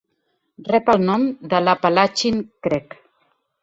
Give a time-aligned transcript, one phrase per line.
[0.69, 3.03] Rep el nom de l'Apalachin Creek.